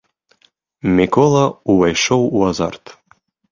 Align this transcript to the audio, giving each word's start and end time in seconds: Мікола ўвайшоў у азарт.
Мікола 0.99 1.43
ўвайшоў 1.75 2.21
у 2.37 2.43
азарт. 2.51 2.85